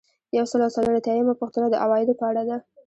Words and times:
یو 0.37 0.45
سل 0.51 0.61
او 0.65 0.71
څلور 0.75 0.93
اتیایمه 0.97 1.33
پوښتنه 1.41 1.67
د 1.69 1.75
عوایدو 1.83 2.17
په 2.19 2.23
اړه 2.29 2.41
ده. 2.49 2.57